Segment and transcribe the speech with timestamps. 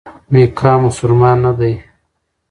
[0.31, 1.73] میکا مسلمان نه دی.